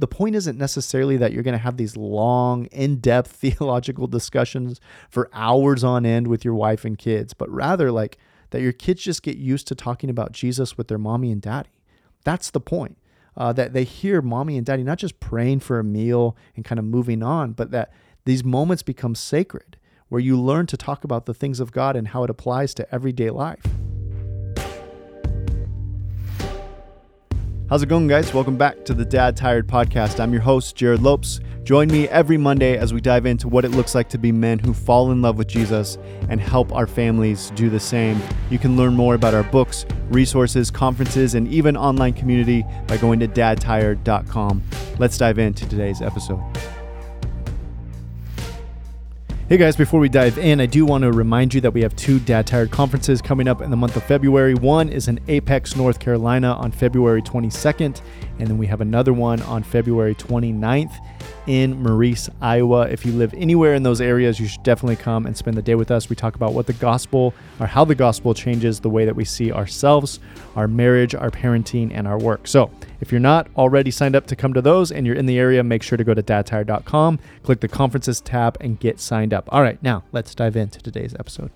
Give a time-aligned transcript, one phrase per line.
[0.00, 5.28] the point isn't necessarily that you're going to have these long, in-depth theological discussions for
[5.32, 8.18] hours on end with your wife and kids, but rather like
[8.50, 11.70] that your kids just get used to talking about Jesus with their mommy and daddy.
[12.24, 12.96] That's the point.
[13.36, 16.78] Uh, that they hear mommy and daddy not just praying for a meal and kind
[16.78, 17.92] of moving on, but that
[18.24, 19.76] these moments become sacred
[20.08, 22.94] where you learn to talk about the things of God and how it applies to
[22.94, 23.62] everyday life.
[27.70, 28.34] How's it going, guys?
[28.34, 30.18] Welcome back to the Dad Tired Podcast.
[30.18, 31.38] I'm your host, Jerrad Lopes.
[31.62, 34.58] Join me every Monday as we dive into what it looks like to be men
[34.58, 35.96] who fall in love with Jesus
[36.28, 38.20] and help our families do the same.
[38.50, 43.20] You can learn more about our books, resources, conferences, and even online community by going
[43.20, 44.64] to dadtired.com.
[44.98, 46.42] Let's dive into today's episode.
[49.50, 51.96] Hey guys, before we dive in, I do want to remind you that we have
[51.96, 54.54] two Dad Tired conferences coming up in the month of February.
[54.54, 58.00] One is in Apex, North Carolina on February 22nd,
[58.38, 60.92] and then we have another one on February 29th
[61.48, 62.82] in Maurice, Iowa.
[62.90, 65.74] If you live anywhere in those areas, you should definitely come and spend the day
[65.74, 66.08] with us.
[66.08, 69.24] We talk about what the gospel or how the gospel changes the way that we
[69.24, 70.20] see ourselves,
[70.54, 72.46] our marriage, our parenting, and our work.
[72.46, 75.38] So, if you're not already signed up to come to those and you're in the
[75.38, 79.48] area, make sure to go to dadtired.com, click the conferences tab, and get signed up.
[79.50, 81.50] All right, now let's dive into today's episode.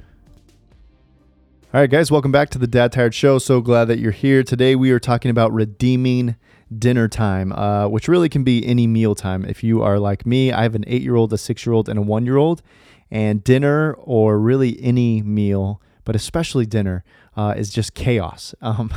[1.72, 3.38] All right, guys, welcome back to the Dad Tired Show.
[3.38, 4.42] So glad that you're here.
[4.42, 6.36] Today we are talking about redeeming
[6.78, 9.44] dinner time, uh, which really can be any meal time.
[9.44, 11.88] If you are like me, I have an eight year old, a six year old,
[11.88, 12.62] and a one year old,
[13.10, 17.04] and dinner or really any meal, but especially dinner,
[17.36, 18.54] uh, is just chaos.
[18.74, 18.92] Um,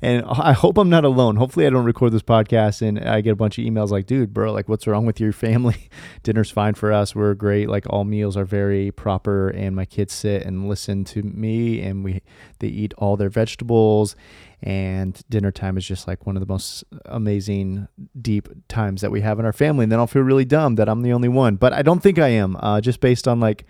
[0.00, 1.36] and I hope I'm not alone.
[1.36, 4.32] Hopefully, I don't record this podcast and I get a bunch of emails like, dude,
[4.32, 5.88] bro, like, what's wrong with your family?
[6.22, 7.16] Dinner's fine for us.
[7.16, 7.68] We're great.
[7.68, 12.04] Like, all meals are very proper, and my kids sit and listen to me, and
[12.04, 12.22] we
[12.60, 14.14] they eat all their vegetables.
[14.62, 17.88] And dinner time is just like one of the most amazing,
[18.20, 19.82] deep times that we have in our family.
[19.82, 21.56] And then I'll feel really dumb that I'm the only one.
[21.56, 23.66] But I don't think I am, uh, just based on like,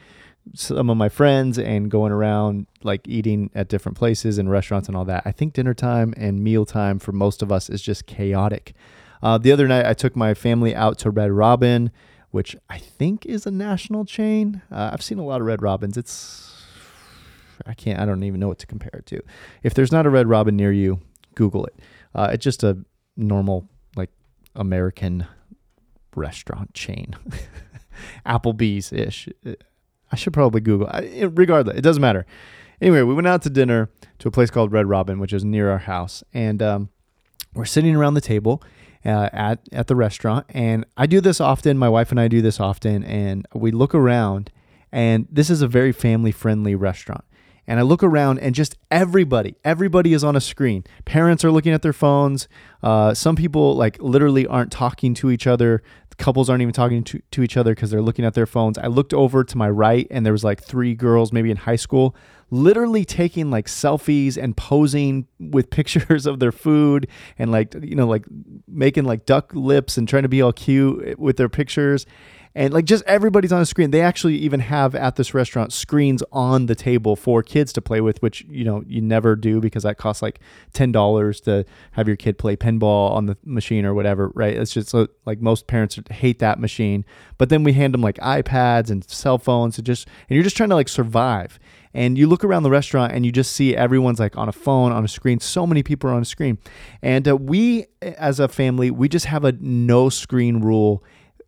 [0.55, 4.97] some of my friends and going around like eating at different places and restaurants and
[4.97, 5.22] all that.
[5.25, 8.75] I think dinner time and meal time for most of us is just chaotic.
[9.22, 11.91] Uh, the other night, I took my family out to Red Robin,
[12.31, 14.62] which I think is a national chain.
[14.70, 15.97] Uh, I've seen a lot of Red Robins.
[15.97, 16.53] It's
[17.66, 17.99] I can't.
[17.99, 19.20] I don't even know what to compare it to.
[19.62, 21.00] If there's not a Red Robin near you,
[21.34, 21.75] Google it.
[22.15, 22.78] Uh, it's just a
[23.16, 24.10] normal like
[24.54, 25.26] American
[26.15, 27.15] restaurant chain,
[28.26, 29.28] Applebee's ish.
[30.11, 30.89] I should probably Google.
[30.89, 32.27] I, regardless, it doesn't matter.
[32.81, 35.71] Anyway, we went out to dinner to a place called Red Robin, which is near
[35.71, 36.91] our house, and um,
[37.55, 38.62] we're sitting around the table
[39.05, 40.47] uh, at at the restaurant.
[40.50, 41.78] And I do this often.
[41.78, 44.50] My wife and I do this often, and we look around,
[44.93, 47.25] and this is a very family friendly restaurant.
[47.69, 50.84] And I look around, and just everybody, everybody is on a screen.
[51.05, 52.47] Parents are looking at their phones.
[52.81, 55.83] Uh, some people like literally aren't talking to each other
[56.19, 58.78] couples aren't even talking to, to each other because they're looking at their phones.
[58.78, 61.77] I looked over to my right and there was like three girls, maybe in high
[61.77, 62.15] school,
[62.50, 68.06] literally taking like selfies and posing with pictures of their food and like, you know,
[68.06, 68.25] like
[68.66, 72.06] making like duck lips and trying to be all cute eh, with their pictures
[72.56, 73.91] and like just everybody's on a screen.
[73.91, 78.00] They actually even have at this restaurant screens on the table for kids to play
[78.00, 80.41] with, which you know you never do because that costs like
[80.72, 84.56] ten dollars to have your kid play pinball on the machine or whatever, right?
[84.56, 87.05] It's just so, like most parents hate that machine,
[87.37, 90.56] but then we hand them like iPads and cell phones, and just and you're just
[90.56, 91.59] trying to like survive.
[91.93, 94.93] And you look around the restaurant and you just see everyone's like on a phone,
[94.93, 95.41] on a screen.
[95.41, 96.59] So many people are on a screen.
[97.00, 101.03] And uh, we, as a family, we just have a no screen rule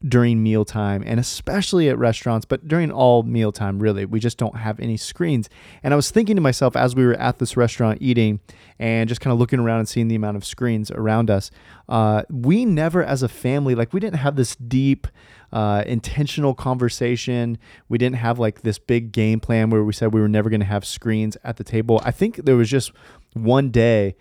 [0.07, 4.05] during mealtime and especially at restaurants, but during all mealtime, really.
[4.05, 5.49] We just don't have any screens.
[5.83, 8.41] And I was thinking to myself as we were at this restaurant eating
[8.79, 11.51] and just kind of looking around and seeing the amount of screens around us,
[11.89, 15.09] uh, we never, as a family, like we didn't have this deep,
[15.53, 17.59] uh, intentional conversation.
[17.89, 20.61] We didn't have like this big game plan where we said we were never going
[20.61, 22.01] to have screens at the table.
[22.05, 22.93] I think there was just
[23.33, 24.15] one day,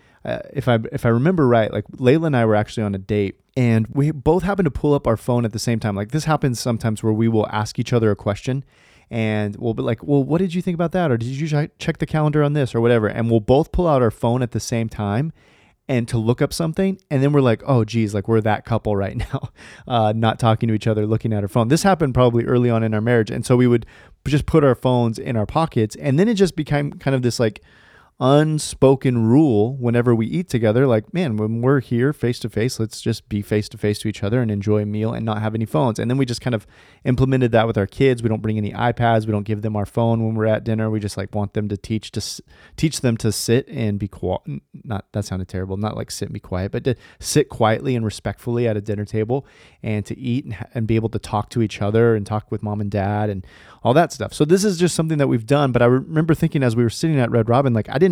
[0.54, 3.40] if I if I remember right, like Layla and I were actually on a date
[3.56, 5.96] and we both happen to pull up our phone at the same time.
[5.96, 8.64] Like this happens sometimes where we will ask each other a question
[9.10, 11.12] and we'll be like, well, what did you think about that?
[11.12, 13.08] Or did you check the calendar on this or whatever?
[13.08, 15.32] And we'll both pull out our phone at the same time
[15.88, 17.00] and to look up something.
[17.10, 19.50] And then we're like, oh, geez, like we're that couple right now,
[19.88, 21.70] uh, not talking to each other, looking at our phone.
[21.70, 23.32] This happened probably early on in our marriage.
[23.32, 23.86] And so we would
[24.28, 25.96] just put our phones in our pockets.
[25.96, 27.62] And then it just became kind of this like,
[28.20, 33.00] unspoken rule whenever we eat together like man when we're here face to face let's
[33.00, 35.56] just be face to face to each other and enjoy a meal and not have
[35.56, 36.00] any phones.
[36.00, 36.66] And then we just kind of
[37.04, 38.24] implemented that with our kids.
[38.24, 39.26] We don't bring any ipads.
[39.26, 40.90] We don't give them our phone when we're at dinner.
[40.90, 42.44] We just like want them to teach to
[42.76, 44.42] teach them to sit and be quiet
[44.84, 48.06] not that sounded terrible not like sit and be quiet but to sit quietly and
[48.06, 49.46] respectfully at a dinner table
[49.84, 52.64] and to eat and, and be able to talk to each other and talk with
[52.64, 53.46] mom and dad and
[53.84, 54.34] all that stuff.
[54.34, 56.90] So this is just something that we've done but i remember thinking as we were
[56.90, 58.07] sitting at red robin like i didn't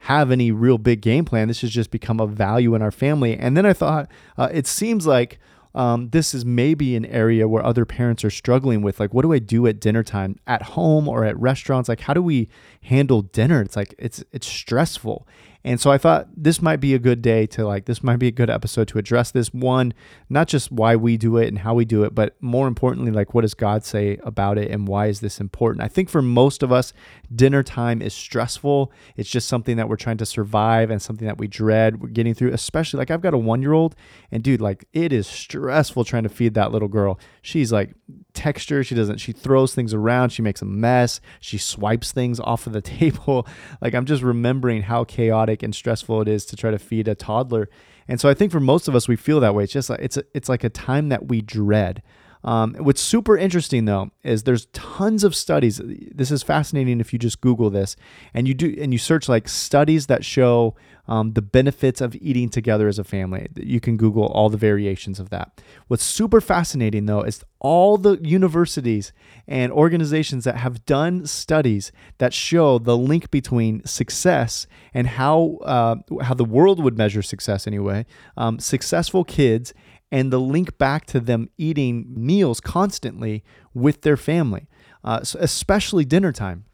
[0.00, 1.48] have any real big game plan.
[1.48, 3.36] This has just become a value in our family.
[3.36, 5.38] And then I thought, uh, it seems like
[5.76, 9.32] um, this is maybe an area where other parents are struggling with like what do
[9.34, 12.48] i do at dinner time at home or at restaurants like how do we
[12.86, 15.26] handle dinner it's like it's it's stressful
[15.66, 18.28] and so I thought this might be a good day to like, this might be
[18.28, 19.94] a good episode to address this one,
[20.28, 23.34] not just why we do it and how we do it, but more importantly, like,
[23.34, 25.82] what does God say about it and why is this important?
[25.82, 26.92] I think for most of us,
[27.34, 28.92] dinner time is stressful.
[29.16, 32.00] It's just something that we're trying to survive and something that we dread.
[32.00, 33.96] We're getting through, especially like I've got a one year old,
[34.30, 37.18] and dude, like, it is stressful trying to feed that little girl.
[37.42, 37.96] She's like,
[38.34, 38.84] texture.
[38.84, 40.30] She doesn't, she throws things around.
[40.30, 41.20] She makes a mess.
[41.40, 43.46] She swipes things off of the table.
[43.80, 47.14] Like I'm just remembering how chaotic and stressful it is to try to feed a
[47.14, 47.68] toddler.
[48.08, 49.64] And so I think for most of us, we feel that way.
[49.64, 52.02] It's just like, it's, a, it's like a time that we dread.
[52.46, 55.80] Um, what's super interesting though is there's tons of studies.
[55.84, 57.96] This is fascinating if you just Google this
[58.32, 60.76] and you do and you search like studies that show
[61.08, 63.48] um, the benefits of eating together as a family.
[63.56, 65.60] You can Google all the variations of that.
[65.88, 69.12] What's super fascinating though is all the universities
[69.48, 75.96] and organizations that have done studies that show the link between success and how uh,
[76.22, 78.06] how the world would measure success anyway.
[78.36, 79.74] Um, successful kids
[80.10, 83.42] and the link back to them eating meals constantly
[83.74, 84.68] with their family,
[85.04, 86.64] uh, especially dinner time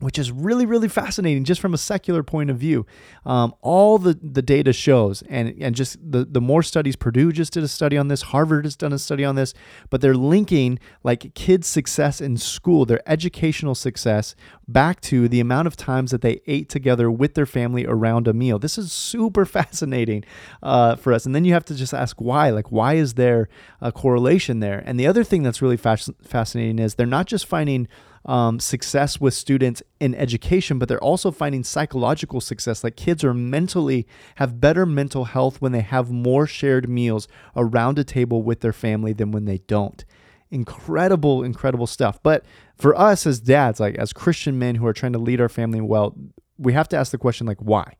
[0.00, 2.86] which is really really fascinating just from a secular point of view.
[3.26, 7.52] Um, all the, the data shows and, and just the, the more studies purdue just
[7.52, 9.54] did a study on this harvard has done a study on this
[9.90, 14.34] but they're linking like kids success in school their educational success
[14.68, 18.34] back to the amount of times that they ate together with their family around a
[18.34, 18.58] meal.
[18.58, 20.24] This is super fascinating
[20.62, 21.26] uh, for us.
[21.26, 23.48] And then you have to just ask why like why is there
[23.80, 24.82] a correlation there?
[24.84, 27.88] And the other thing that's really fasc- fascinating is they're not just finding
[28.28, 32.84] um, success with students in education, but they're also finding psychological success.
[32.84, 37.26] Like kids are mentally have better mental health when they have more shared meals
[37.56, 40.04] around a table with their family than when they don't.
[40.50, 42.22] Incredible, incredible stuff.
[42.22, 42.44] But
[42.76, 45.80] for us as dads, like as Christian men who are trying to lead our family
[45.80, 46.14] well,
[46.58, 47.94] we have to ask the question like, why?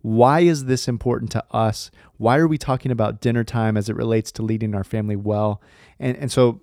[0.00, 1.90] Why is this important to us?
[2.16, 5.62] Why are we talking about dinner time as it relates to leading our family well?
[5.98, 6.62] And and so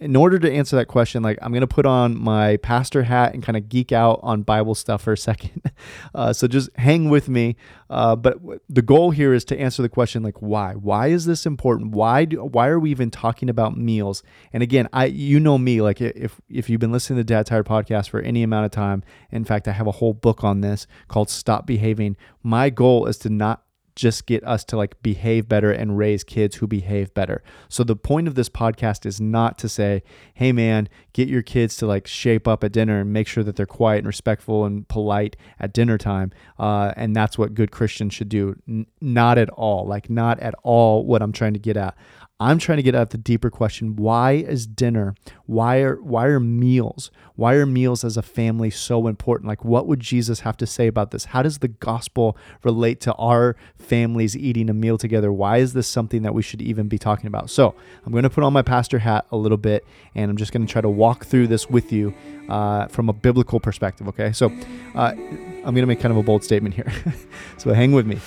[0.00, 3.42] in order to answer that question, like I'm gonna put on my pastor hat and
[3.42, 5.72] kind of geek out on Bible stuff for a second.
[6.14, 7.56] Uh, so just hang with me.
[7.90, 10.74] Uh, but w- the goal here is to answer the question like why?
[10.74, 11.92] Why is this important?
[11.92, 14.22] Why do why are we even talking about meals?
[14.52, 17.66] And again, I you know me like if if you've been listening to Dad Tired
[17.66, 20.86] podcast for any amount of time, in fact, I have a whole book on this
[21.08, 22.16] called Stop Behaving.
[22.42, 23.62] My goal is to not
[23.98, 27.42] just get us to like behave better and raise kids who behave better.
[27.68, 30.04] So the point of this podcast is not to say,
[30.34, 33.56] "Hey man, get your kids to like shape up at dinner and make sure that
[33.56, 36.30] they're quiet and respectful and polite at dinner time."
[36.60, 38.54] Uh, and that's what good Christians should do.
[38.68, 39.84] N- not at all.
[39.84, 41.96] Like not at all what I'm trying to get at.
[42.40, 45.14] I'm trying to get at the deeper question why is dinner
[45.46, 49.46] why are why are meals why are meals as a family so important?
[49.46, 51.26] Like what would Jesus have to say about this?
[51.26, 55.32] How does the gospel relate to our families eating a meal together?
[55.32, 57.48] Why is this something that we should even be talking about?
[57.48, 60.50] So I'm going to put on my pastor hat a little bit and I'm just
[60.50, 62.12] going to try to walk through this with you
[62.48, 64.32] uh, from a biblical perspective okay?
[64.32, 64.46] So
[64.96, 66.92] uh, I'm going to make kind of a bold statement here.
[67.58, 68.18] So hang with me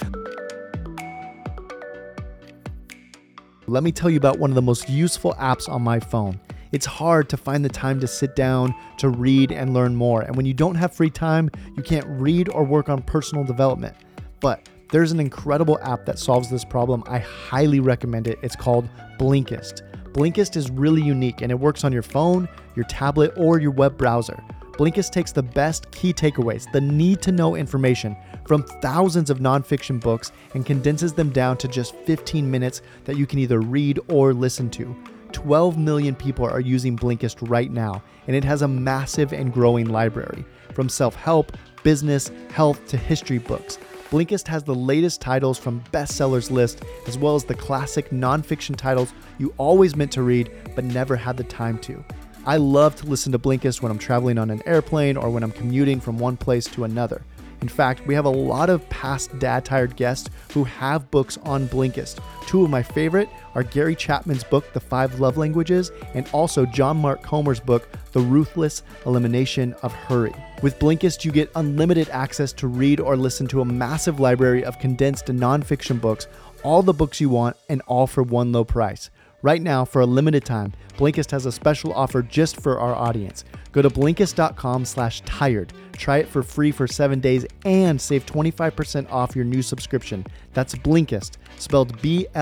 [3.72, 6.38] let me tell you about one of the most useful apps on my phone.
[6.74, 10.24] It's hard to find the time to sit down, to read, and learn more.
[10.24, 13.96] And when you don't have free time, you can't read or work on personal development.
[14.42, 17.01] But there's an incredible app that solves this problem.
[17.08, 18.40] I highly recommend it.
[18.42, 19.84] It's called Blinkist.
[20.12, 23.98] Blinkist is really unique and it works on your phone, your tablet, or your web
[23.98, 24.44] browser.
[24.74, 30.00] Blinkist takes the best key takeaways, the need to know information from thousands of nonfiction
[30.00, 34.34] books and condenses them down to just 15 minutes that you can either read or
[34.34, 34.96] listen to.
[35.34, 39.88] 12 million people are using Blinkist right now, and it has a massive and growing
[39.88, 40.46] library.
[40.74, 43.78] From self help, business, health, to history books.
[44.10, 49.13] Blinkist has the latest titles from bestsellers list, as well as the classic nonfiction titles
[49.38, 52.04] you always meant to read but never had the time to.
[52.44, 55.52] I love to listen to Blinkist when I'm traveling on an airplane or when I'm
[55.52, 57.22] commuting from one place to another.
[57.62, 61.68] In fact, we have a lot of past Dad Tired guests who have books on
[61.68, 62.18] Blinkist.
[62.48, 66.98] Two of my favorite are Gary Chapman's book, The Five Love Languages, and also John
[66.98, 70.34] Mark Comer's book, The Ruthless Elimination of Hurry.
[70.64, 74.80] With Blinkist, you get unlimited access to read or listen to a massive library of
[74.80, 76.26] condensed nonfiction books,
[76.64, 79.12] all the books you want, and all for one low price.
[79.44, 83.44] Right now, for a limited time, Blinkist has a special offer just for our audience.
[83.72, 85.74] Go to Blinkist.com slash tired.
[85.94, 90.28] Try it for free for seven days and save 25% off your new subscription.
[90.54, 92.40] That's Blinkist, spelled B-L-I-N-K-I-S-T,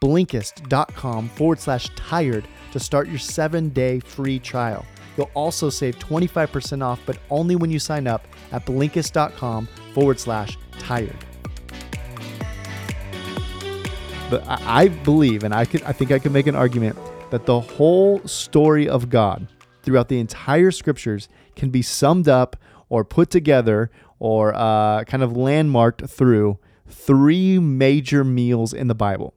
[0.00, 4.84] Blinkist.com forward slash tired to start your seven-day free trial.
[5.16, 10.56] You'll also save 25% off, but only when you sign up at Blinkist.com forward slash
[10.78, 11.16] tired.
[14.30, 16.98] But I, believe, and I could, I think I can make an argument
[17.30, 19.48] that the whole story of God
[19.82, 22.56] throughout the entire scriptures can be summed up
[22.90, 29.32] or put together or uh, kind of landmarked through three major meals in the Bible.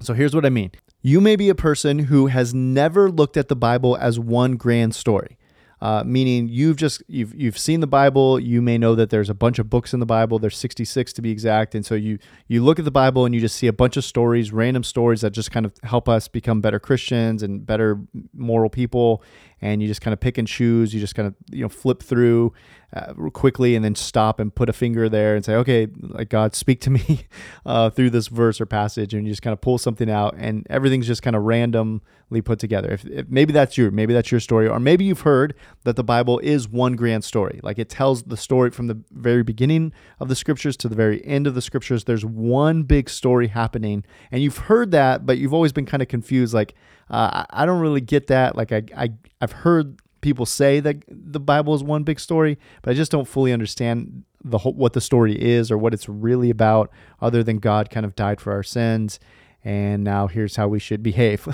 [0.00, 0.72] So here's what I mean.
[1.00, 4.96] You may be a person who has never looked at the Bible as one grand
[4.96, 5.38] story
[5.80, 8.40] uh, meaning you've just you've you've seen the Bible.
[8.40, 10.38] You may know that there's a bunch of books in the Bible.
[10.38, 12.18] There's 66 to be exact, and so you
[12.48, 15.20] you look at the Bible and you just see a bunch of stories, random stories
[15.20, 18.00] that just kind of help us become better Christians and better
[18.34, 19.22] moral people.
[19.60, 20.94] And you just kind of pick and choose.
[20.94, 22.52] You just kind of you know flip through
[22.92, 26.54] uh, quickly and then stop and put a finger there and say, okay, like God,
[26.54, 27.26] speak to me
[27.66, 30.66] uh, through this verse or passage, and you just kind of pull something out, and
[30.70, 32.90] everything's just kind of randomly put together.
[32.90, 35.54] If, if maybe that's your maybe that's your story, or maybe you've heard
[35.84, 39.42] that the Bible is one grand story, like it tells the story from the very
[39.42, 42.04] beginning of the scriptures to the very end of the scriptures.
[42.04, 46.08] There's one big story happening, and you've heard that, but you've always been kind of
[46.08, 46.74] confused, like.
[47.10, 48.54] Uh, I don't really get that.
[48.54, 49.08] Like I, I,
[49.40, 53.28] I've heard people say that the Bible is one big story, but I just don't
[53.28, 57.58] fully understand the whole, what the story is or what it's really about, other than
[57.58, 59.18] God kind of died for our sins,
[59.64, 61.46] and now here's how we should behave.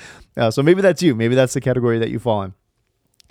[0.36, 1.14] uh, so maybe that's you.
[1.14, 2.54] Maybe that's the category that you fall in.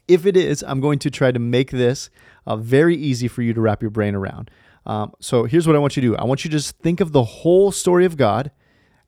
[0.07, 2.09] If it is, I'm going to try to make this
[2.45, 4.49] uh, very easy for you to wrap your brain around.
[4.85, 6.15] Um, so here's what I want you to do.
[6.15, 8.51] I want you to just think of the whole story of God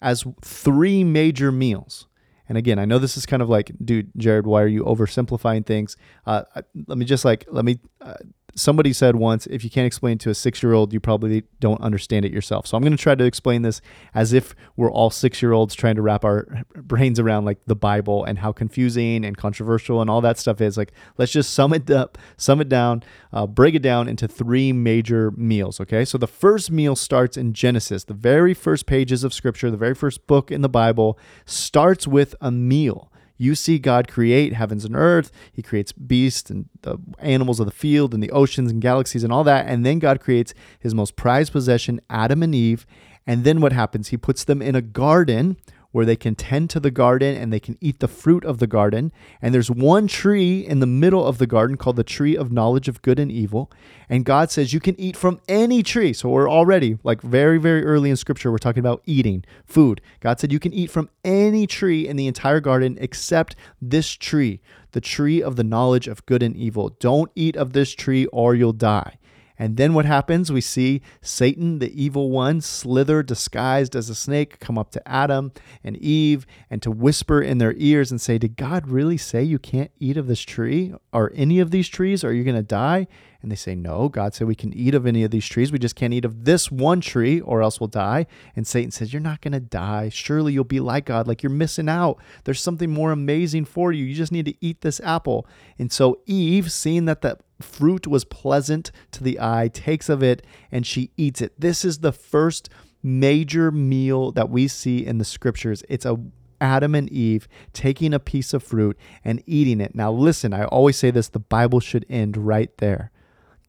[0.01, 2.07] as three major meals.
[2.51, 5.65] And again, I know this is kind of like, dude, Jerrad, why are you oversimplifying
[5.65, 5.95] things?
[6.25, 6.43] Uh,
[6.85, 8.15] let me just like, let me uh,
[8.55, 11.81] somebody said once, if you can't explain to a six year old, you probably don't
[11.81, 12.67] understand it yourself.
[12.67, 13.81] So I'm going to try to explain this
[14.13, 17.75] as if we're all six year olds trying to wrap our brains around like the
[17.75, 20.77] Bible and how confusing and controversial and all that stuff is.
[20.77, 23.03] Like, let's just sum it up, sum it down,
[23.33, 25.79] uh, break it down into three major meals.
[25.79, 26.05] Okay.
[26.05, 29.95] So the first meal starts in Genesis, the very first pages of scripture, the very
[29.95, 33.10] first book in the Bible starts with a meal.
[33.41, 35.31] You see God create heavens and earth.
[35.51, 39.33] He creates beasts and the animals of the field and the oceans and galaxies and
[39.33, 39.65] all that.
[39.65, 42.85] And then God creates his most prized possession, Adam and Eve.
[43.25, 44.09] And then what happens?
[44.09, 45.57] He puts them in a garden
[45.91, 48.67] where they can tend to the garden and they can eat the fruit of the
[48.67, 49.11] garden.
[49.41, 52.87] And there's one tree in the middle of the garden called the tree of knowledge
[52.87, 53.71] of good and evil.
[54.09, 56.13] And God says you can eat from any tree.
[56.13, 60.01] So we're already, like very, very early in scripture, we're talking about eating food.
[60.19, 64.61] God said you can eat from any tree in the entire garden except this tree,
[64.91, 66.89] the tree of the knowledge of good and evil.
[66.99, 69.17] Don't eat of this tree or you'll die.
[69.61, 70.51] And then what happens?
[70.51, 75.51] We see Satan, the evil one, slither disguised as a snake, come up to Adam
[75.83, 79.59] and Eve and to whisper in their ears and say, Did God really say you
[79.59, 82.23] can't eat of this tree or any of these trees?
[82.23, 83.05] Are you going to die?
[83.43, 85.71] And they say, No, God said we can eat of any of these trees.
[85.71, 88.25] We just can't eat of this one tree or else we'll die.
[88.55, 90.09] And Satan says, You're not going to die.
[90.09, 91.27] Surely you'll be like God.
[91.27, 92.17] Like you're missing out.
[92.45, 94.05] There's something more amazing for you.
[94.05, 95.45] You just need to eat this apple.
[95.77, 100.45] And so Eve, seeing that the fruit was pleasant to the eye, takes of it,
[100.71, 101.59] and she eats it.
[101.59, 102.69] This is the first
[103.03, 105.83] major meal that we see in the scriptures.
[105.89, 106.19] It's a
[106.61, 109.95] Adam and Eve taking a piece of fruit and eating it.
[109.95, 113.11] Now, listen, I always say this the Bible should end right there.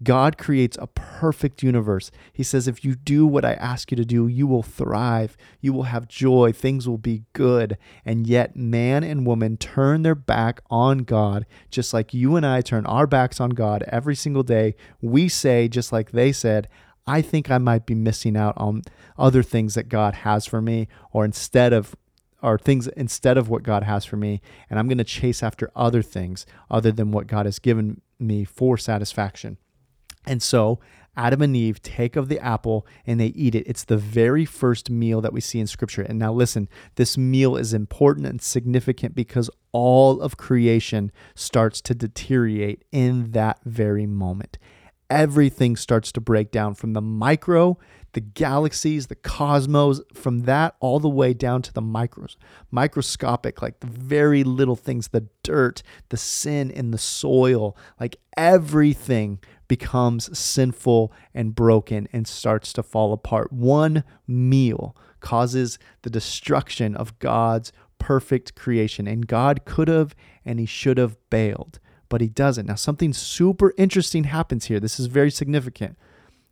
[0.03, 2.11] God creates a perfect universe.
[2.33, 5.73] He says, if you do what I ask you to do, you will thrive, you
[5.73, 7.77] will have joy, things will be good.
[8.05, 12.61] And yet, man and woman turn their back on God, just like you and I
[12.61, 14.75] turn our backs on God every single day.
[15.01, 16.69] We say, just like they said,
[17.07, 18.83] I think I might be missing out on
[19.19, 21.97] other things that God has for me, or instead of
[22.43, 25.71] or things instead of what God has for me, and I'm going to chase after
[25.77, 29.59] other things other than what God has given me for satisfaction.
[30.27, 30.81] And so
[31.17, 33.67] Adam and Eve take of the apple and they eat it.
[33.67, 36.03] It's the very first meal that we see in Scripture.
[36.03, 41.95] And now, listen, this meal is important and significant because all of creation starts to
[41.95, 44.59] deteriorate in that very moment.
[45.11, 47.79] Everything starts to break down from the micro
[48.13, 52.37] the galaxies, the cosmos, from that all the way down to the micros,
[52.71, 59.39] microscopic, like the very little things, the dirt, the sin in the soil, like everything
[59.73, 63.51] becomes sinful and broken and starts to fall apart.
[63.51, 69.09] One meal causes the destruction of God's perfect creation.
[69.09, 70.15] And God could have
[70.45, 71.79] and he should have bailed,
[72.11, 72.67] but he doesn't.
[72.67, 74.79] Now, something super interesting happens here.
[74.79, 75.97] This is very significant.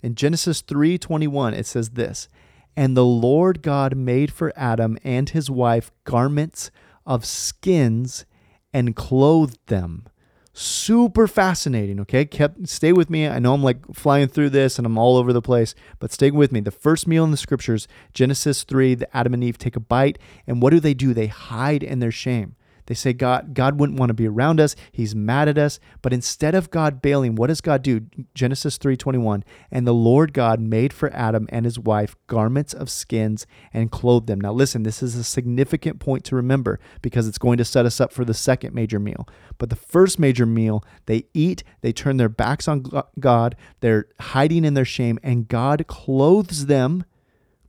[0.01, 2.27] In Genesis 3:21 it says this,
[2.75, 6.71] "And the Lord God made for Adam and his wife garments
[7.05, 8.25] of skins
[8.73, 10.07] and clothed them."
[10.53, 12.25] Super fascinating, okay?
[12.25, 13.29] Kept stay with me.
[13.29, 16.31] I know I'm like flying through this and I'm all over the place, but stay
[16.31, 16.61] with me.
[16.61, 20.19] The first meal in the scriptures, Genesis 3, the Adam and Eve take a bite,
[20.47, 21.15] and what do they do?
[21.15, 22.57] They hide in their shame.
[22.91, 24.75] They say God God wouldn't want to be around us.
[24.91, 25.79] He's mad at us.
[26.03, 28.01] But instead of God bailing, what does God do?
[28.35, 29.45] Genesis 3:21.
[29.71, 34.27] And the Lord God made for Adam and his wife garments of skins and clothed
[34.27, 34.41] them.
[34.41, 38.01] Now listen, this is a significant point to remember because it's going to set us
[38.01, 39.25] up for the second major meal.
[39.57, 42.85] But the first major meal, they eat, they turn their backs on
[43.21, 47.05] God, they're hiding in their shame and God clothes them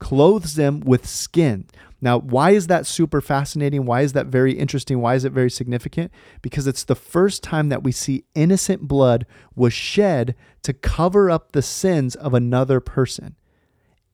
[0.02, 1.64] clothes them with skin.
[2.02, 3.86] Now, why is that super fascinating?
[3.86, 5.00] Why is that very interesting?
[5.00, 6.10] Why is it very significant?
[6.42, 11.52] Because it's the first time that we see innocent blood was shed to cover up
[11.52, 13.36] the sins of another person.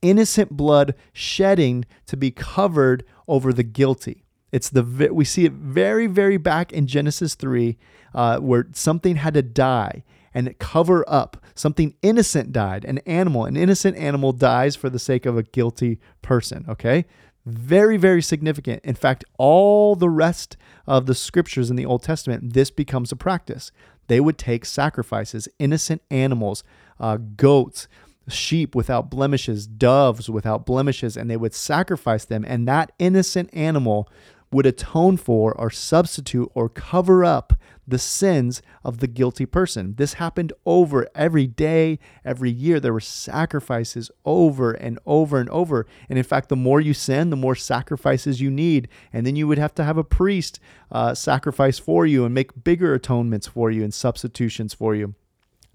[0.02, 4.25] Innocent blood shedding to be covered over the guilty.
[4.52, 7.76] It's the we see it very very back in Genesis 3
[8.14, 13.57] uh, where something had to die and cover up something innocent died an animal an
[13.57, 17.04] innocent animal dies for the sake of a guilty person okay
[17.49, 18.85] very, very significant.
[18.85, 23.17] In fact, all the rest of the scriptures in the Old Testament, this becomes a
[23.17, 23.71] practice.
[24.07, 26.64] They would take sacrifices, innocent animals,
[26.99, 27.88] uh, goats,
[28.28, 32.45] sheep without blemishes, doves without blemishes, and they would sacrifice them.
[32.47, 34.09] And that innocent animal
[34.50, 37.52] would atone for or substitute or cover up
[37.87, 39.95] the sins of the guilty person.
[39.97, 42.81] This happened over every day, every year.
[42.81, 45.87] There were sacrifices over and over and over.
[46.09, 48.88] And in fact, the more you sin, the more sacrifices you need.
[49.12, 50.61] And then you would have to have a priest
[50.93, 55.15] uh, sacrifice for you and make bigger atonements for you and substitutions for you.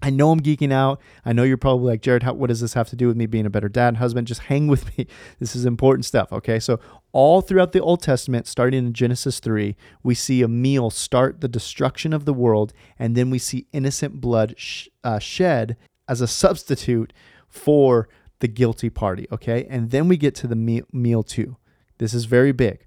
[0.04, 1.00] I know I'm geeking out.
[1.24, 3.24] I know you're probably like, Jerrad, how, what does this have to do with me
[3.24, 4.26] being a better dad, husband?
[4.26, 5.06] Just hang with me.
[5.38, 6.30] This is important stuff.
[6.30, 6.60] Okay.
[6.60, 6.78] So,
[7.12, 11.48] all throughout the Old Testament, starting in Genesis 3, we see a meal start the
[11.48, 16.26] destruction of the world, and then we see innocent blood sh- uh, shed as a
[16.26, 17.14] substitute
[17.48, 18.06] for
[18.40, 19.26] the guilty party.
[19.32, 19.66] Okay.
[19.70, 21.56] And then we get to the meal, meal two.
[21.96, 22.84] This is very big.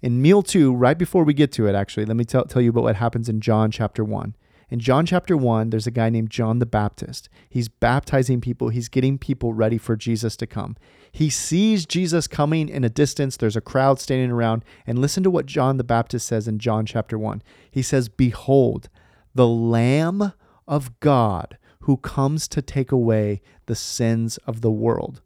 [0.00, 2.70] In meal two, right before we get to it, actually, let me tell, tell you
[2.70, 4.36] about what happens in John chapter 1.
[4.72, 7.28] In John chapter 1, there's a guy named John the Baptist.
[7.46, 10.78] He's baptizing people, he's getting people ready for Jesus to come.
[11.12, 15.30] He sees Jesus coming in a distance, there's a crowd standing around, and listen to
[15.30, 17.42] what John the Baptist says in John chapter 1.
[17.70, 18.88] He says, Behold,
[19.34, 20.32] the Lamb
[20.66, 25.20] of God who comes to take away the sins of the world.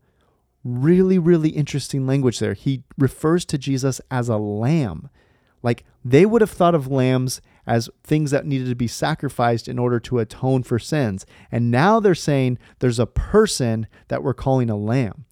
[0.64, 2.54] Really, really interesting language there.
[2.54, 5.08] He refers to Jesus as a lamb.
[5.62, 9.78] Like they would have thought of lambs as things that needed to be sacrificed in
[9.78, 11.26] order to atone for sins.
[11.50, 15.24] And now they're saying there's a person that we're calling a lamb.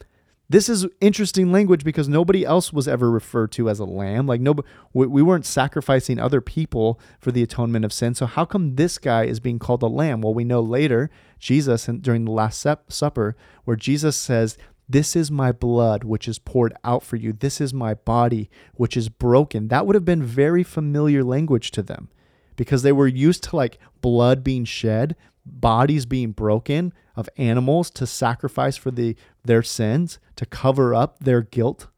[0.49, 4.27] This is interesting language because nobody else was ever referred to as a lamb.
[4.27, 4.55] Like no,
[4.93, 8.15] we weren't sacrificing other people for the atonement of sin.
[8.15, 10.21] So how come this guy is being called a lamb?
[10.21, 15.51] Well, we know later Jesus during the Last Supper, where Jesus says, this is my
[15.51, 17.33] blood, which is poured out for you.
[17.33, 19.69] This is my body, which is broken.
[19.69, 22.11] That would have been very familiar language to them
[22.57, 28.07] because they were used to like blood being shed, bodies being broken of animals to
[28.07, 31.89] sacrifice for the their sins, to cover up their guilt.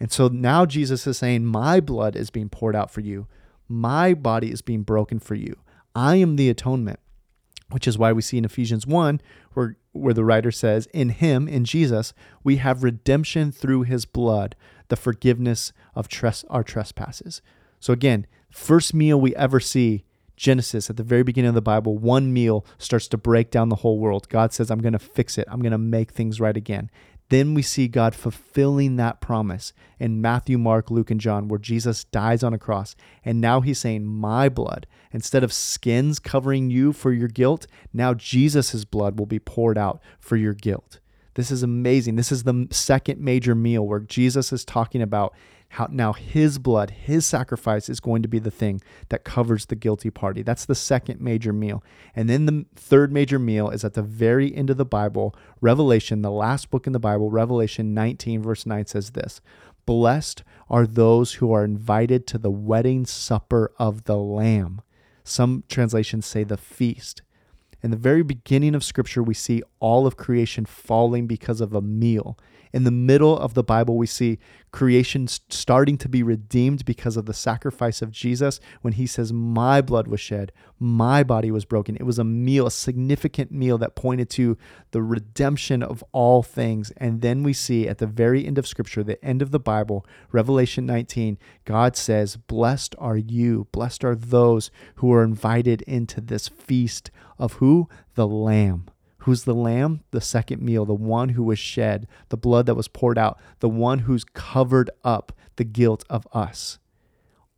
[0.00, 3.26] And so now Jesus is saying, My blood is being poured out for you.
[3.68, 5.56] My body is being broken for you.
[5.94, 7.00] I am the atonement,
[7.70, 9.20] which is why we see in Ephesians 1
[9.54, 12.12] where, where the writer says, In him, in Jesus,
[12.42, 14.56] we have redemption through his blood,
[14.88, 17.40] the forgiveness of tres- our trespasses.
[17.80, 20.04] So again, First meal we ever see,
[20.36, 23.74] Genesis, at the very beginning of the Bible, one meal starts to break down the
[23.74, 24.28] whole world.
[24.28, 25.48] God says, I'm going to fix it.
[25.50, 26.88] I'm going to make things right again.
[27.30, 32.04] Then we see God fulfilling that promise in Matthew, Mark, Luke, and John, where Jesus
[32.04, 32.94] dies on a cross.
[33.24, 38.14] And now he's saying, My blood, instead of skins covering you for your guilt, now
[38.14, 41.00] Jesus' blood will be poured out for your guilt.
[41.34, 42.14] This is amazing.
[42.14, 45.34] This is the second major meal where Jesus is talking about
[45.74, 49.74] how now his blood, his sacrifice is going to be the thing that covers the
[49.74, 50.42] guilty party.
[50.42, 51.82] That's the second major meal.
[52.14, 56.22] And then the third major meal is at the very end of the Bible, Revelation,
[56.22, 59.40] the last book in the Bible, Revelation 19, verse 9 says this
[59.84, 64.80] Blessed are those who are invited to the wedding supper of the Lamb.
[65.24, 67.22] Some translations say the feast.
[67.82, 71.82] In the very beginning of Scripture, we see all of creation falling because of a
[71.82, 72.38] meal.
[72.74, 74.40] In the middle of the Bible, we see
[74.72, 79.80] creation starting to be redeemed because of the sacrifice of Jesus when he says, My
[79.80, 81.94] blood was shed, my body was broken.
[81.94, 84.58] It was a meal, a significant meal that pointed to
[84.90, 86.90] the redemption of all things.
[86.96, 90.04] And then we see at the very end of Scripture, the end of the Bible,
[90.32, 96.48] Revelation 19, God says, Blessed are you, blessed are those who are invited into this
[96.48, 97.88] feast of who?
[98.16, 98.88] The Lamb.
[99.24, 100.02] Who's the lamb?
[100.10, 103.70] The second meal, the one who was shed, the blood that was poured out, the
[103.70, 106.78] one who's covered up the guilt of us.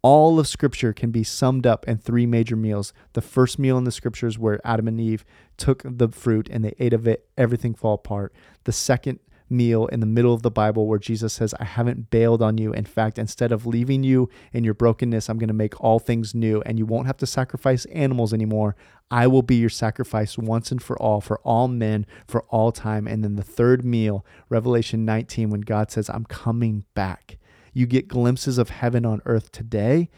[0.00, 2.92] All of Scripture can be summed up in three major meals.
[3.14, 5.24] The first meal in the Scriptures, where Adam and Eve
[5.57, 8.33] took the fruit and they ate of it, everything fall apart.
[8.62, 12.42] The second meal in the middle of the Bible where Jesus says, I haven't bailed
[12.42, 12.72] on you.
[12.72, 16.35] In fact, instead of leaving you in your brokenness, I'm going to make all things
[16.35, 18.76] new and you won't have to sacrifice animals anymore.
[19.11, 23.06] I will be your sacrifice once and for all, for all men, for all time.
[23.06, 27.38] And then the third meal, Revelation 19, when God says, I'm coming back.
[27.72, 30.09] You get glimpses of heaven on earth today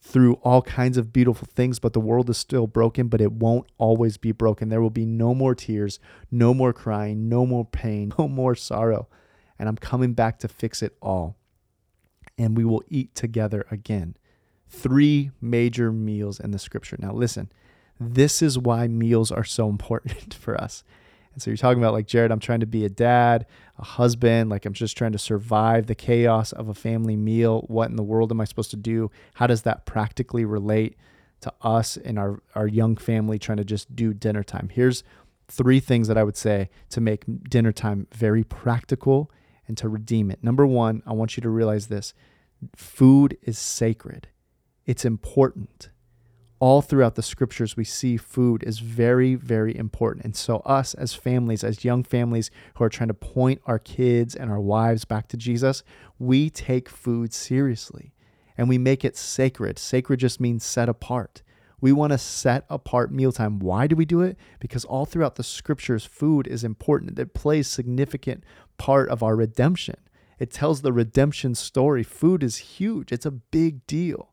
[0.00, 3.66] through all kinds of beautiful things, but the world is still broken, but it won't
[3.78, 4.68] always be broken.
[4.68, 5.98] There will be no more tears,
[6.30, 9.08] no more crying, no more pain, no more sorrow.
[9.58, 11.36] And I'm coming back to fix it all.
[12.38, 14.16] And we will eat together again.
[14.68, 16.96] Three major meals in the scripture.
[16.98, 17.50] Now, listen,
[17.98, 20.84] this is why meals are so important for us.
[21.36, 23.44] And so you're talking about like Jerrad, I'm trying to be a dad,
[23.78, 27.66] a husband, like I'm just trying to survive the chaos of a family meal.
[27.68, 29.10] What in the world am I supposed to do?
[29.34, 30.96] How does that practically relate
[31.42, 34.70] to us and our, our young family trying to just do dinner time?
[34.72, 35.04] Here's
[35.46, 39.30] three things that I would say to make dinner time very practical
[39.68, 40.42] and to redeem it.
[40.42, 42.14] Number one, I want you to realize this
[42.74, 44.28] food is sacred,
[44.86, 45.90] it's important
[46.58, 50.24] all throughout the scriptures, we see food is very, very important.
[50.24, 54.34] And so, us as families, as young families who are trying to point our kids
[54.34, 55.82] and our wives back to Jesus,
[56.18, 58.14] we take food seriously
[58.56, 59.78] and we make it sacred.
[59.78, 61.42] Sacred just means set apart.
[61.80, 63.58] We want to set apart mealtime.
[63.58, 64.38] Why do we do it?
[64.60, 67.18] Because all throughout the scriptures, food is important.
[67.18, 68.44] It plays significant
[68.78, 69.96] part of our redemption.
[70.38, 72.02] It tells the redemption story.
[72.02, 73.12] Food is huge.
[73.12, 74.32] It's a big deal.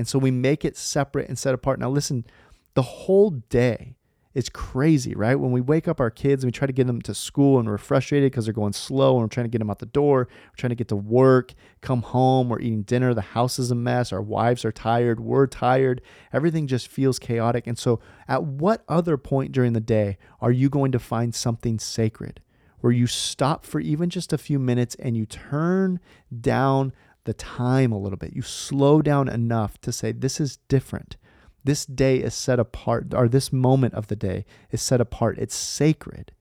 [0.00, 1.78] And so we make it separate and set apart.
[1.78, 2.24] Now, listen,
[2.72, 3.96] the whole day
[4.32, 5.34] is crazy, right?
[5.34, 7.68] When we wake up our kids and we try to get them to school and
[7.68, 10.26] we're frustrated because they're going slow and we're trying to get them out the door,
[10.30, 13.74] we're trying to get to work, come home, we're eating dinner, the house is a
[13.74, 16.00] mess, our wives are tired, we're tired,
[16.32, 17.66] everything just feels chaotic.
[17.66, 21.78] And so, at what other point during the day are you going to find something
[21.78, 22.40] sacred
[22.80, 26.00] where you stop for even just a few minutes and you turn
[26.40, 26.94] down
[27.30, 28.34] the time a little bit.
[28.34, 31.16] You slow down enough to say, this is different.
[31.62, 35.38] This day is set apart, or this moment of the day is set apart.
[35.38, 36.32] It's sacred.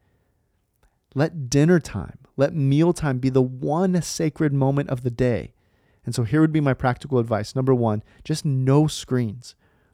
[1.14, 5.54] Let dinner time, let mealtime be the one sacred moment of the day.
[6.08, 7.56] And so here would be my practical advice.
[7.56, 9.54] Number one, just no screens,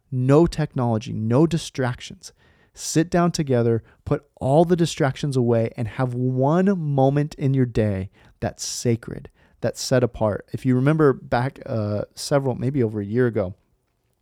[0.10, 2.31] no technology, no distractions.
[2.73, 8.12] Sit down together, put all the distractions away, and have one moment in your day
[8.39, 9.29] that's sacred
[9.65, 10.47] that's set apart.
[10.54, 13.56] If you remember back uh, several, maybe over a year ago,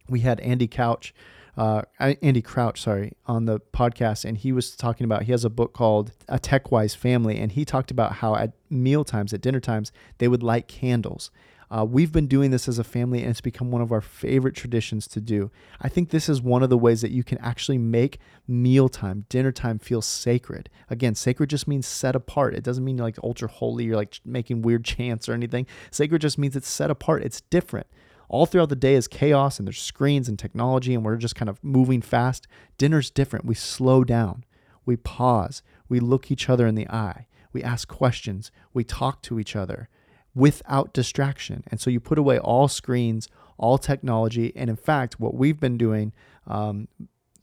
[0.08, 1.14] we had Andy Couch,
[1.58, 5.50] uh, Andy Crouch, sorry, on the podcast, and he was talking about he has a
[5.50, 9.60] book called A Tech-Wise Family, and he talked about how at meal times, at dinner
[9.60, 11.30] times, they would light candles.
[11.70, 14.56] Uh, we've been doing this as a family, and it's become one of our favorite
[14.56, 15.52] traditions to do.
[15.82, 19.52] I think this is one of the ways that you can actually make mealtime, dinner
[19.52, 20.70] time feel sacred.
[20.90, 22.54] Again, sacred just means set apart.
[22.56, 25.66] It doesn't mean like ultra holy or like making weird chants or anything.
[25.92, 27.88] Sacred just means it's set apart, it's different.
[28.30, 31.50] All throughout the day is chaos and there's screens and technology, and we're just kind
[31.50, 32.48] of moving fast.
[32.78, 33.46] Dinner's different.
[33.46, 34.44] We slow down,
[34.86, 39.40] we pause, we look each other in the eye, we ask questions, we talk to
[39.40, 39.90] each other
[40.36, 41.64] without distraction.
[41.68, 44.52] And so you put away all screens, all technology.
[44.56, 46.12] And in fact, what we've been doing
[46.48, 46.88] um,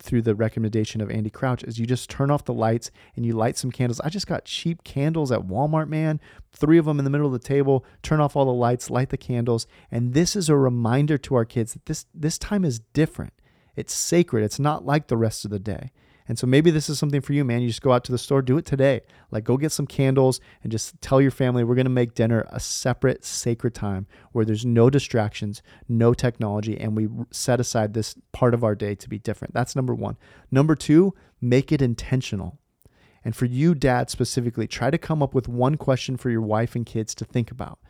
[0.00, 3.34] through the recommendation of Andy Crouch is you just turn off the lights and you
[3.34, 4.00] light some candles.
[4.00, 6.20] I just got cheap candles at Walmart, man.
[6.52, 7.84] Three of them in the middle of the table.
[8.02, 11.44] Turn off all the lights, light the candles, and this is a reminder to our
[11.44, 13.34] kids that this this time is different.
[13.76, 14.42] It's sacred.
[14.42, 15.92] It's not like the rest of the day.
[16.30, 17.60] And so maybe this is something for you, man.
[17.60, 19.00] You just go out to the store, do it today.
[19.32, 22.46] Like go get some candles and just tell your family we're going to make dinner
[22.50, 28.14] a separate sacred time where there's no distractions, no technology, and we set aside this
[28.30, 29.54] part of our day to be different.
[29.54, 30.16] That's number one.
[30.52, 32.60] Number two, make it intentional.
[33.24, 36.76] And for you, dad, specifically, try to come up with one question for your wife
[36.76, 37.80] and kids to think about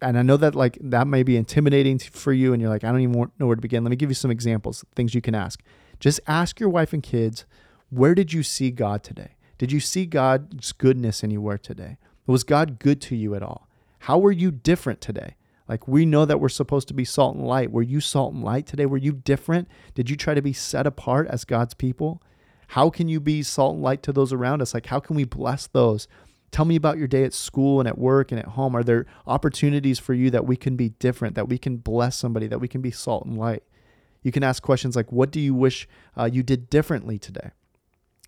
[0.00, 2.90] and I know that like that may be intimidating for you, and you're like, I
[2.90, 3.84] don't even know where to begin.
[3.84, 5.60] Let me give you some examples, things you can ask.
[6.00, 7.44] Just ask your wife and kids,
[7.90, 9.36] where did you see God today?
[9.58, 11.98] Did you see God's goodness anywhere today?
[12.26, 13.68] Was God good to you at all?
[14.00, 15.36] How were you different today?
[15.68, 17.70] Like we know that we're supposed to be salt and light.
[17.70, 18.86] Were you salt and light today?
[18.86, 19.68] Were you different?
[19.94, 22.22] Did you try to be set apart as God's people?
[22.68, 24.72] How can you be salt and light to those around us?
[24.72, 26.08] Like how can we bless those?
[26.50, 28.74] Tell me about your day at school and at work and at home.
[28.74, 32.46] Are there opportunities for you that we can be different, that we can bless somebody,
[32.46, 33.62] that we can be salt and light?
[34.22, 37.50] You can ask questions like, What do you wish uh, you did differently today?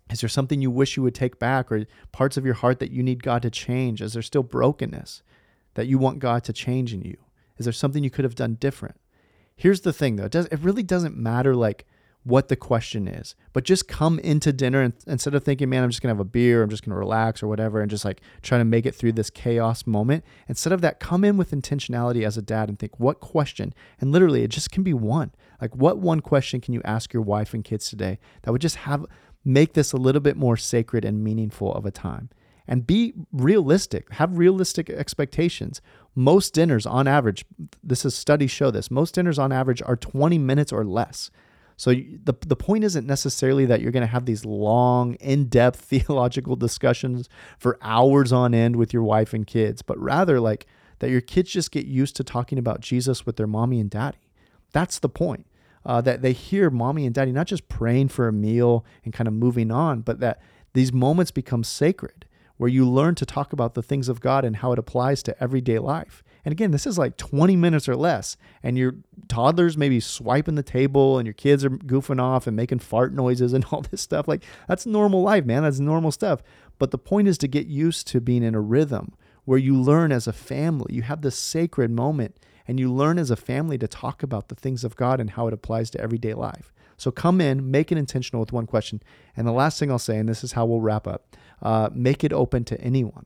[0.09, 2.91] Is there something you wish you would take back or parts of your heart that
[2.91, 4.01] you need God to change?
[4.01, 5.23] Is there still brokenness
[5.75, 7.17] that you want God to change in you?
[7.57, 8.99] Is there something you could have done different?
[9.55, 11.85] Here's the thing though, it, does, it really doesn't matter like
[12.23, 15.89] what the question is, but just come into dinner and instead of thinking, man, I'm
[15.89, 18.61] just gonna have a beer, I'm just gonna relax or whatever, and just like trying
[18.61, 20.23] to make it through this chaos moment.
[20.47, 23.73] Instead of that, come in with intentionality as a dad and think, what question?
[23.99, 25.31] And literally, it just can be one.
[25.61, 28.77] Like, what one question can you ask your wife and kids today that would just
[28.77, 29.05] have
[29.45, 32.29] make this a little bit more sacred and meaningful of a time?
[32.65, 35.81] And be realistic, have realistic expectations.
[36.15, 37.43] Most dinners, on average,
[37.83, 41.29] this is studies show this, most dinners on average are 20 minutes or less.
[41.77, 45.79] So the, the point isn't necessarily that you're going to have these long, in depth
[45.81, 50.65] theological discussions for hours on end with your wife and kids, but rather like
[50.99, 54.31] that your kids just get used to talking about Jesus with their mommy and daddy.
[54.71, 55.45] That's the point
[55.85, 59.27] uh, that they hear mommy and daddy not just praying for a meal and kind
[59.27, 60.41] of moving on, but that
[60.73, 62.25] these moments become sacred
[62.63, 65.43] where you learn to talk about the things of God and how it applies to
[65.43, 66.23] everyday life.
[66.45, 68.95] And again, this is like 20 minutes or less, and your
[69.27, 73.51] toddlers maybe swiping the table, and your kids are goofing off and making fart noises
[73.51, 74.29] and all this stuff.
[74.29, 75.63] Like, that's normal life, man.
[75.63, 76.41] That's normal stuff.
[76.79, 80.13] But the point is to get used to being in a rhythm where you learn
[80.13, 80.95] as a family.
[80.95, 84.55] You have this sacred moment and you learn as a family to talk about the
[84.55, 86.71] things of God and how it applies to everyday life.
[86.95, 89.03] So come in, make it intentional with one question.
[89.35, 92.23] And the last thing I'll say, and this is how we'll wrap up uh, make
[92.23, 93.25] it open to anyone.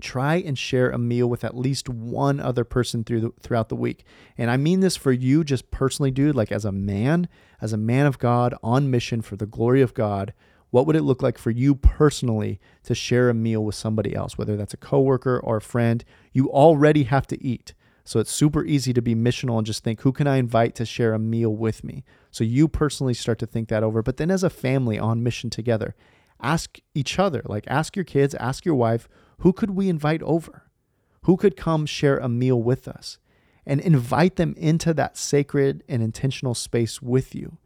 [0.00, 3.76] Try and share a meal with at least one other person through the, throughout the
[3.76, 4.04] week.
[4.38, 7.28] And I mean this for you just personally, dude, like as a man,
[7.60, 10.32] as a man of God on mission for the glory of God.
[10.70, 14.38] What would it look like for you personally to share a meal with somebody else,
[14.38, 16.02] whether that's a coworker or a friend?
[16.32, 17.74] You already have to eat.
[18.04, 20.86] So it's super easy to be missional and just think, who can I invite to
[20.86, 22.04] share a meal with me?
[22.30, 24.02] So you personally start to think that over.
[24.02, 25.94] But then as a family on mission together,
[26.42, 30.64] ask each other, like ask your kids, ask your wife, who could we invite over?
[31.22, 33.18] Who could come share a meal with us?
[33.64, 37.58] And invite them into that sacred and intentional space with you.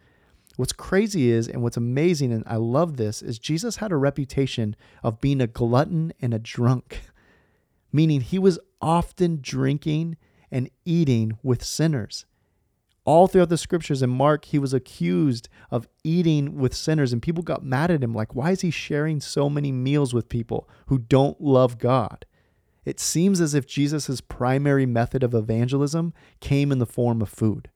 [0.57, 4.77] What's crazy is, and what's amazing, and I love this, is Jesus had a reputation
[5.03, 7.03] of being a glutton and a drunk,
[7.93, 10.17] meaning he was often drinking
[10.51, 12.25] and eating with sinners.
[13.07, 17.45] All throughout the scriptures in Mark, he was accused of eating with sinners, and people
[17.45, 20.99] got mad at him like, why is he sharing so many meals with people who
[20.99, 22.27] don't love God?
[22.85, 27.71] It seems as if Jesus' primary method of evangelism came in the form of food.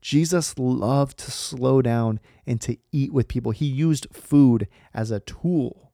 [0.00, 3.50] Jesus loved to slow down and to eat with people.
[3.52, 5.90] He used food as a tool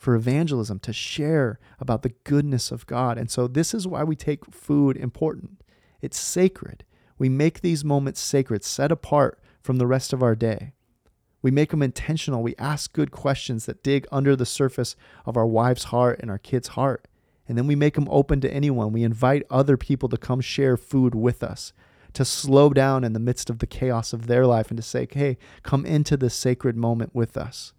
[0.00, 3.18] for evangelism, to share about the goodness of God.
[3.18, 5.62] And so, this is why we take food important.
[6.00, 6.84] It's sacred.
[7.20, 10.72] We make these moments sacred, set apart from the rest of our day.
[11.42, 12.42] We make them intentional.
[12.42, 16.38] We ask good questions that dig under the surface of our wife's heart and our
[16.38, 17.06] kid's heart.
[17.46, 18.90] And then we make them open to anyone.
[18.90, 21.74] We invite other people to come share food with us,
[22.14, 25.06] to slow down in the midst of the chaos of their life and to say,
[25.10, 27.74] hey, come into this sacred moment with us.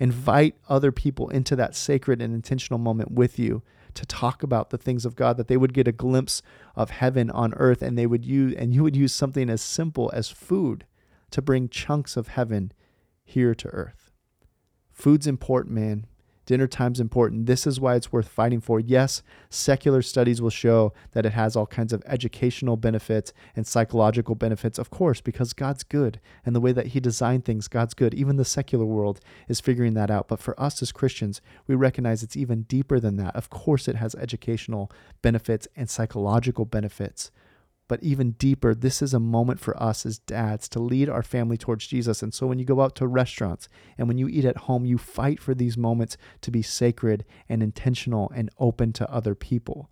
[0.00, 3.62] Invite other people into that sacred and intentional moment with you
[3.94, 6.42] to talk about the things of God, that they would get a glimpse
[6.74, 10.10] of heaven on earth and they would use and you would use something as simple
[10.14, 10.86] as food
[11.30, 12.72] to bring chunks of heaven
[13.24, 14.10] here to earth.
[14.90, 16.06] Food's important, man.
[16.44, 17.46] Dinner time's important.
[17.46, 18.80] This is why it's worth fighting for.
[18.80, 24.34] Yes, secular studies will show that it has all kinds of educational benefits and psychological
[24.34, 28.12] benefits, of course, because God's good and the way that He designed things, God's good.
[28.14, 30.26] Even the secular world is figuring that out.
[30.26, 33.36] But for us as Christians, we recognize it's even deeper than that.
[33.36, 34.90] Of course, it has educational
[35.22, 37.30] benefits and psychological benefits.
[37.92, 41.58] But even deeper, this is a moment for us as dads to lead our family
[41.58, 42.22] towards Jesus.
[42.22, 44.96] And so when you go out to restaurants and when you eat at home, you
[44.96, 49.90] fight for these moments to be sacred and intentional and open to other people.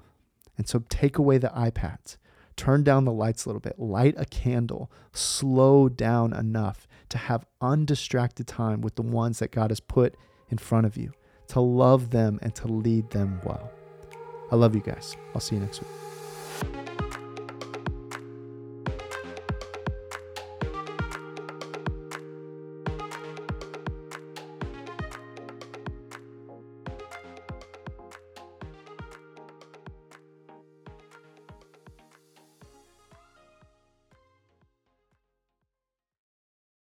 [0.57, 2.17] And so take away the iPads,
[2.57, 7.45] turn down the lights a little bit, light a candle, slow down enough to have
[7.61, 10.17] undistracted time with the ones that God has put
[10.49, 11.13] in front of you,
[11.49, 13.71] to love them and to lead them well.
[14.51, 15.19] I love you guys.
[15.35, 17.10] I'll see you next week.